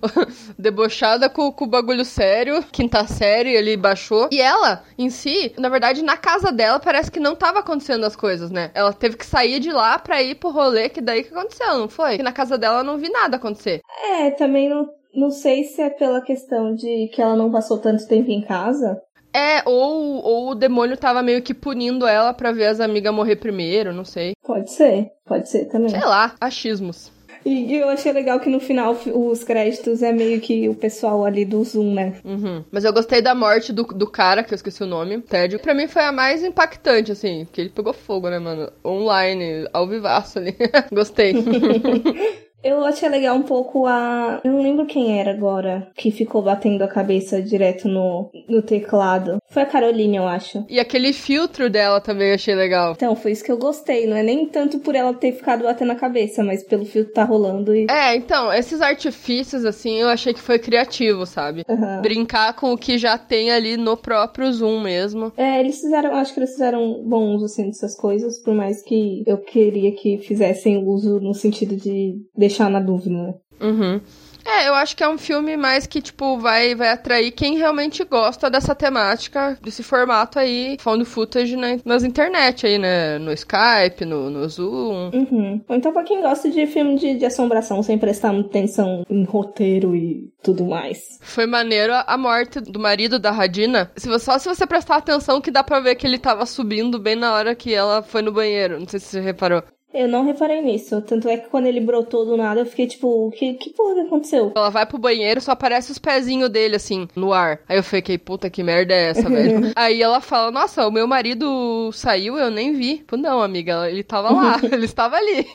Debochada 0.60 1.28
com, 1.28 1.52
com 1.52 1.66
o 1.66 1.70
bagulho 1.70 2.06
sério, 2.06 2.64
quinta 2.72 3.08
série, 3.08 3.56
ele 3.56 3.76
baixou. 3.76 4.30
E 4.32 4.40
ela, 4.40 4.84
em 4.96 5.10
si, 5.10 5.54
na 5.58 5.70
verdade, 5.70 6.04
na 6.04 6.18
casa 6.18 6.52
dela, 6.52 6.80
parece 6.80 7.12
que 7.12 7.20
não 7.20 7.36
tava 7.36 7.60
acontecendo 7.60 7.95
acontecendo 7.96 8.06
as 8.06 8.16
coisas, 8.16 8.52
né? 8.52 8.72
Ela 8.74 8.94
teve 8.94 9.18
que 9.18 9.26
sair 9.26 9.60
de 9.60 9.72
lá 9.72 9.98
pra 9.98 10.22
ir 10.22 10.36
pro 10.36 10.52
rolê, 10.52 10.90
que 10.90 11.02
daí 11.02 11.24
que 11.24 11.34
aconteceu, 11.34 11.78
não 11.78 11.90
foi? 11.90 12.18
Que 12.18 12.24
na 12.24 12.32
casa 12.32 12.58
dela 12.58 12.80
eu 12.80 12.84
não 12.84 12.98
vi 12.98 13.10
nada 13.10 13.38
acontecer. 13.38 13.82
É, 14.12 14.32
também 14.32 14.70
não, 14.70 14.90
não 15.14 15.32
sei 15.32 15.64
se 15.64 15.82
é 15.82 15.90
pela 15.90 16.22
questão 16.22 16.76
de 16.76 17.10
que 17.14 17.22
ela 17.22 17.36
não 17.36 17.52
passou 17.52 17.78
tanto 17.80 18.08
tempo 18.08 18.30
em 18.30 18.42
casa. 18.42 19.02
É, 19.34 19.62
ou, 19.66 20.24
ou 20.24 20.50
o 20.52 20.56
demônio 20.56 20.96
tava 20.96 21.22
meio 21.22 21.42
que 21.42 21.54
punindo 21.54 22.08
ela 22.08 22.34
pra 22.34 22.54
ver 22.54 22.68
as 22.68 22.80
amigas 22.80 23.14
morrer 23.14 23.36
primeiro, 23.36 23.94
não 23.94 24.06
sei. 24.06 24.34
Pode 24.46 24.72
ser, 24.72 25.12
pode 25.26 25.50
ser 25.50 25.66
também. 25.66 25.90
Sei 25.90 26.06
lá, 26.06 26.36
achismos. 26.40 27.12
E 27.46 27.76
eu 27.76 27.90
achei 27.90 28.12
legal 28.12 28.40
que 28.40 28.50
no 28.50 28.60
final 28.60 28.98
os 29.14 29.44
créditos 29.44 30.02
é 30.02 30.12
meio 30.12 30.42
que 30.42 30.68
o 30.68 30.74
pessoal 30.74 31.24
ali 31.24 31.46
do 31.46 31.64
Zoom, 31.64 31.94
né? 31.94 32.16
Uhum. 32.26 32.64
Mas 32.72 32.84
eu 32.84 32.92
gostei 32.92 33.22
da 33.22 33.36
morte 33.36 33.72
do, 33.72 33.84
do 33.84 34.08
cara, 34.08 34.44
que 34.44 34.52
eu 34.52 34.56
esqueci 34.56 34.82
o 34.82 34.88
nome, 34.88 35.22
Ted. 35.22 35.60
Pra 35.60 35.76
mim 35.76 35.88
foi 35.88 36.04
a 36.04 36.12
mais 36.12 36.44
impactante, 36.44 37.12
assim, 37.12 37.46
porque 37.46 37.62
ele 37.62 37.70
pegou 37.70 37.94
fogo, 37.94 38.30
né, 38.30 38.40
mano? 38.40 38.72
Online, 38.84 39.68
ao 39.72 39.88
vivaço 39.88 40.40
ali. 40.40 40.56
gostei. 40.92 41.36
Eu 42.66 42.84
achei 42.84 43.08
legal 43.08 43.38
um 43.38 43.44
pouco 43.44 43.86
a. 43.86 44.42
Eu 44.44 44.52
não 44.52 44.64
lembro 44.64 44.88
quem 44.88 45.20
era 45.20 45.30
agora 45.30 45.88
que 45.96 46.10
ficou 46.10 46.42
batendo 46.42 46.84
a 46.84 46.88
cabeça 46.88 47.40
direto 47.40 47.88
no, 47.88 48.32
no 48.50 48.60
teclado. 48.64 49.38
Foi 49.48 49.62
a 49.62 49.68
Caroline, 49.68 50.18
eu 50.18 50.28
acho. 50.28 50.66
E 50.68 50.80
aquele 50.80 51.14
filtro 51.14 51.70
dela 51.70 52.02
também 52.02 52.30
eu 52.30 52.34
achei 52.34 52.56
legal. 52.56 52.94
Então, 52.94 53.16
foi 53.16 53.34
isso 53.34 53.44
que 53.44 53.52
eu 53.52 53.58
gostei. 53.60 54.08
Não 54.08 54.18
é 54.18 54.24
nem 54.24 54.48
tanto 54.48 54.80
por 54.80 54.96
ela 54.96 55.14
ter 55.14 55.34
ficado 55.34 55.64
batendo 55.64 55.92
a 55.92 55.96
cabeça, 55.96 56.44
mas 56.44 56.64
pelo 56.64 56.86
filtro 56.86 57.14
tá 57.14 57.24
rolando 57.24 57.76
e. 57.76 57.86
É, 57.88 58.16
então, 58.16 58.52
esses 58.52 58.82
artifícios, 58.82 59.64
assim, 59.64 60.02
eu 60.02 60.08
achei 60.08 60.34
que 60.34 60.42
foi 60.42 60.58
criativo, 60.58 61.28
sabe? 61.28 61.64
Uhum. 61.70 62.02
Brincar 62.02 62.56
com 62.56 62.74
o 62.74 62.78
que 62.78 62.98
já 62.98 63.16
tem 63.16 63.52
ali 63.52 63.78
no 63.78 63.96
próprio 63.96 64.52
Zoom 64.52 64.82
mesmo. 64.82 65.32
É, 65.38 65.60
eles 65.60 65.80
fizeram. 65.82 66.16
Acho 66.16 66.34
que 66.34 66.40
eles 66.40 66.54
fizeram 66.54 67.04
bom 67.06 67.36
uso, 67.36 67.46
assim, 67.46 67.68
dessas 67.68 67.96
coisas, 67.96 68.40
por 68.40 68.56
mais 68.56 68.82
que 68.82 69.24
eu 69.28 69.38
queria 69.38 69.92
que 69.92 70.18
fizessem 70.18 70.84
uso 70.84 71.20
no 71.20 71.36
sentido 71.36 71.76
de 71.76 72.16
deixar 72.36 72.55
deixar 72.56 72.70
na 72.70 72.80
dúvida, 72.80 73.16
né? 73.16 73.34
Uhum. 73.62 74.02
É, 74.46 74.70
eu 74.70 74.76
acho 74.76 74.96
que 74.96 75.04
é 75.04 75.10
um 75.10 75.18
filme 75.18 75.58
mais 75.58 75.88
que, 75.88 76.00
tipo, 76.00 76.38
vai, 76.38 76.76
vai 76.76 76.90
atrair 76.90 77.32
quem 77.32 77.58
realmente 77.58 78.04
gosta 78.04 78.48
dessa 78.48 78.76
temática, 78.76 79.58
desse 79.60 79.82
formato 79.82 80.38
aí, 80.38 80.78
found 80.80 81.04
footage 81.04 81.56
né, 81.56 81.80
nas 81.84 82.04
internet 82.04 82.68
aí, 82.68 82.78
né? 82.78 83.18
No 83.18 83.34
Skype, 83.34 84.06
no, 84.06 84.30
no 84.30 84.48
Zoom. 84.48 85.10
Uhum. 85.12 85.62
Então 85.68 85.92
pra 85.92 86.04
quem 86.04 86.22
gosta 86.22 86.48
de 86.48 86.68
filme 86.68 86.96
de, 86.96 87.16
de 87.16 87.26
assombração, 87.26 87.82
sem 87.82 87.98
prestar 87.98 88.38
atenção 88.38 89.04
em 89.10 89.24
roteiro 89.24 89.96
e 89.96 90.32
tudo 90.44 90.64
mais. 90.64 91.18
Foi 91.22 91.48
maneiro 91.48 91.94
a 92.06 92.16
morte 92.16 92.60
do 92.60 92.80
marido 92.80 93.18
da 93.18 93.32
Radina. 93.32 93.92
Se 93.96 94.08
você, 94.08 94.26
só 94.26 94.38
se 94.38 94.48
você 94.48 94.68
prestar 94.68 94.98
atenção 94.98 95.42
que 95.42 95.50
dá 95.50 95.64
pra 95.64 95.80
ver 95.80 95.96
que 95.96 96.06
ele 96.06 96.20
tava 96.20 96.46
subindo 96.46 97.00
bem 97.00 97.16
na 97.16 97.34
hora 97.34 97.56
que 97.56 97.74
ela 97.74 98.04
foi 98.04 98.22
no 98.22 98.32
banheiro. 98.32 98.80
Não 98.80 98.88
sei 98.88 99.00
se 99.00 99.08
você 99.08 99.22
reparou. 99.22 99.64
Eu 99.96 100.10
não 100.10 100.26
reparei 100.26 100.62
nisso. 100.62 101.02
Tanto 101.02 101.30
é 101.30 101.38
que 101.38 101.48
quando 101.48 101.68
ele 101.68 101.80
brotou 101.80 102.26
do 102.26 102.36
nada, 102.36 102.60
eu 102.60 102.66
fiquei 102.66 102.86
tipo, 102.86 103.32
que, 103.32 103.54
que 103.54 103.70
porra 103.70 103.94
que 103.96 104.02
aconteceu? 104.02 104.52
Ela 104.54 104.70
vai 104.70 104.86
pro 104.86 104.98
banheiro, 104.98 105.40
só 105.40 105.52
aparece 105.52 105.90
os 105.90 105.98
pezinhos 105.98 106.50
dele, 106.50 106.76
assim, 106.76 107.08
no 107.16 107.32
ar. 107.32 107.62
Aí 107.68 107.78
eu 107.78 107.84
fiquei, 107.84 108.18
puta, 108.18 108.50
que 108.50 108.62
merda 108.62 108.94
é 108.94 109.12
essa, 109.12 109.30
velho? 109.30 109.72
Aí 109.74 110.02
ela 110.02 110.20
fala, 110.20 110.52
nossa, 110.52 110.86
o 110.86 110.92
meu 110.92 111.08
marido 111.08 111.92
saiu, 111.94 112.38
eu 112.38 112.52
nem 112.52 112.74
vi. 112.74 112.98
Tipo, 112.98 113.16
não, 113.16 113.42
amiga, 113.42 113.90
ele 113.90 114.04
tava 114.04 114.34
lá, 114.34 114.60
ele 114.70 114.84
estava 114.84 115.16
ali. 115.16 115.48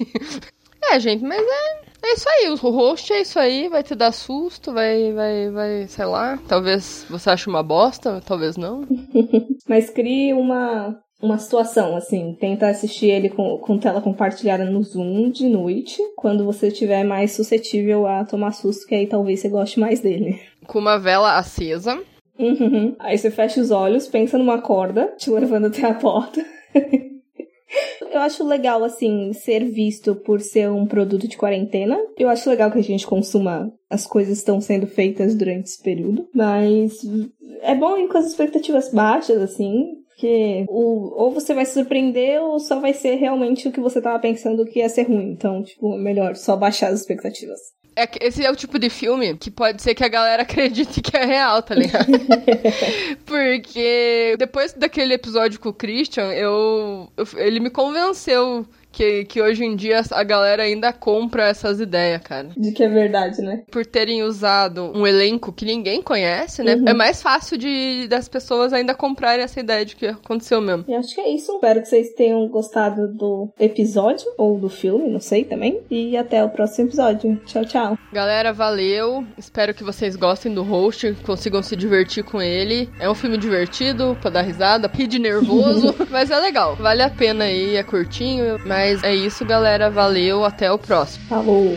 é, 0.91 0.99
gente, 0.99 1.23
mas 1.23 1.41
é. 1.41 1.91
É 2.03 2.15
isso 2.15 2.27
aí, 2.27 2.49
o 2.49 2.55
host 2.71 3.13
é 3.13 3.21
isso 3.21 3.39
aí, 3.39 3.69
vai 3.69 3.83
te 3.83 3.95
dar 3.95 4.11
susto, 4.11 4.73
vai, 4.73 5.13
vai, 5.13 5.51
vai, 5.51 5.87
sei 5.87 6.07
lá. 6.07 6.39
Talvez 6.49 7.05
você 7.11 7.29
ache 7.29 7.47
uma 7.47 7.63
bosta, 7.63 8.23
talvez 8.25 8.57
não. 8.57 8.87
Mas 9.69 9.91
crie 9.91 10.33
uma, 10.33 10.99
uma 11.23 11.39
situação, 11.39 11.97
assim, 11.97 12.37
tenta 12.39 12.69
assistir 12.69 13.07
ele 13.07 13.29
com, 13.29 13.59
com 13.59 13.79
tela 13.79 14.01
compartilhada 14.01 14.65
no 14.65 14.83
Zoom 14.83 15.31
de 15.31 15.49
noite, 15.49 15.99
quando 16.17 16.45
você 16.45 16.69
estiver 16.69 17.05
mais 17.05 17.33
suscetível 17.33 18.07
a 18.07 18.25
tomar 18.25 18.53
susto, 18.53 18.87
que 18.87 18.95
aí 18.95 19.07
talvez 19.07 19.41
você 19.41 19.49
goste 19.49 19.79
mais 19.79 20.01
dele. 20.01 20.41
Com 20.67 20.79
uma 20.79 20.99
vela 20.99 21.37
acesa. 21.37 22.01
Uhum. 22.39 22.97
Aí 22.99 23.19
você 23.19 23.31
fecha 23.31 23.61
os 23.61 23.71
olhos, 23.71 24.09
pensa 24.09 24.39
numa 24.39 24.63
corda, 24.63 25.15
te 25.19 25.31
levando 25.31 25.67
até 25.67 25.85
a 25.85 25.95
porta. 25.95 26.45
Eu 28.13 28.19
acho 28.21 28.45
legal, 28.45 28.83
assim, 28.83 29.33
ser 29.33 29.65
visto 29.65 30.17
por 30.17 30.41
ser 30.41 30.69
um 30.69 30.85
produto 30.85 31.29
de 31.29 31.37
quarentena. 31.37 31.97
Eu 32.19 32.29
acho 32.29 32.51
legal 32.51 32.71
que 32.71 32.79
a 32.79 32.83
gente 32.83 33.07
consuma 33.07 33.73
as 33.89 34.05
coisas 34.05 34.35
que 34.35 34.41
estão 34.41 34.61
sendo 34.61 34.87
feitas 34.87 35.37
durante 35.37 35.67
esse 35.67 35.81
período. 35.81 36.29
Mas 36.35 36.99
é 37.63 37.75
bom 37.75 37.97
ir 37.97 38.09
com 38.09 38.19
as 38.19 38.27
expectativas 38.27 38.93
baixas, 38.93 39.41
assim. 39.41 40.01
Porque 40.21 40.67
o, 40.69 41.15
ou 41.23 41.33
você 41.33 41.55
vai 41.55 41.65
se 41.65 41.73
surpreender 41.73 42.43
ou 42.43 42.61
só 42.61 42.79
vai 42.79 42.93
ser 42.93 43.15
realmente 43.15 43.67
o 43.67 43.73
que 43.73 43.81
você 43.81 44.03
tava 44.03 44.19
pensando 44.19 44.67
que 44.67 44.81
ia 44.81 44.89
ser 44.91 45.05
ruim. 45.05 45.31
Então, 45.31 45.63
tipo, 45.63 45.97
melhor 45.97 46.37
só 46.37 46.55
baixar 46.57 46.89
as 46.89 47.01
expectativas. 47.01 47.59
É, 47.97 48.07
esse 48.21 48.45
é 48.45 48.51
o 48.51 48.57
tipo 48.57 48.79
de 48.79 48.91
filme 48.91 49.35
que 49.39 49.51
pode 49.51 49.81
ser 49.81 49.95
que 49.95 50.05
a 50.05 50.09
galera 50.09 50.43
acredite 50.45 51.01
que 51.01 51.17
é 51.17 51.25
real, 51.25 51.63
tá 51.63 51.75
ligado? 51.75 52.07
Porque 53.25 54.37
depois 54.39 54.75
daquele 54.75 55.15
episódio 55.15 55.59
com 55.59 55.71
o 55.71 55.75
Christian, 55.75 56.31
eu, 56.33 57.11
eu 57.17 57.27
ele 57.39 57.59
me 57.59 57.71
convenceu 57.71 58.67
que, 58.93 59.25
que 59.25 59.41
hoje 59.41 59.65
em 59.65 59.77
dia 59.77 60.01
a 60.11 60.23
galera 60.23 60.63
ainda 60.63 60.93
compra 60.93 61.49
essas 61.49 61.81
ideias, 61.81 62.21
cara. 62.23 62.49
De 62.57 62.73
que 62.73 62.83
é 62.83 62.89
verdade, 62.89 63.41
né? 63.43 63.63
Por 63.71 63.85
terem 63.87 64.23
usado 64.23 64.93
um 64.95 65.07
elenco 65.07 65.53
que 65.53 65.65
ninguém 65.65 66.03
conhece, 66.03 66.63
né? 66.63 66.75
Uhum. 66.75 66.89
É 66.89 66.95
mais 66.95 67.23
fácil 67.23 67.57
de 67.57 68.07
das 68.09 68.29
pessoas 68.29 68.73
ainda 68.73 68.95
comprarem 68.95 69.45
essa 69.45 69.61
ideia 69.61 69.85
de 69.85 69.97
que 69.97 70.07
aconteceu 70.07 70.61
mesmo. 70.61 70.85
E 70.89 70.95
acho 70.95 71.15
que 71.15 71.21
é 71.21 71.29
isso. 71.31 71.53
Espero 71.55 71.83
que 71.83 71.89
vocês 71.89 72.13
tenham 72.15 72.47
gostado 72.49 73.09
do 73.09 73.49
episódio 73.59 74.27
ou 74.37 74.59
do 74.59 74.69
filme, 74.69 75.09
não 75.09 75.21
sei 75.21 75.45
também. 75.45 75.81
E 75.91 76.17
até 76.17 76.43
o 76.45 76.51
próximo 76.51 76.89
episódio. 76.89 77.41
Tchau, 77.47 77.65
tchau. 77.65 77.99
Galera, 78.13 78.53
valeu. 78.53 79.25
Espero 79.39 79.75
que 79.75 79.85
vocês 79.85 80.17
gostem 80.17 80.53
do 80.53 80.63
host, 80.63 81.17
consigam 81.25 81.63
se 81.63 81.77
divertir 81.77 82.25
com 82.25 82.41
ele. 82.41 82.89
É 82.99 83.09
um 83.09 83.15
filme 83.15 83.37
divertido, 83.37 84.17
pra 84.21 84.31
dar 84.31 84.43
risada, 84.43 84.91
rir 84.93 85.07
de 85.07 85.19
nervoso, 85.19 85.95
mas 86.11 86.31
é 86.31 86.39
legal. 86.39 86.77
Vale 86.77 87.03
a 87.03 87.11
pena 87.11 87.45
aí, 87.45 87.77
é 87.77 87.83
curtinho, 87.83 88.59
mas 88.67 88.80
mas 88.81 89.05
é 89.05 89.15
isso, 89.15 89.45
galera. 89.45 89.91
Valeu, 89.91 90.43
até 90.43 90.73
o 90.73 90.79
próximo. 90.79 91.23
Falou! 91.29 91.77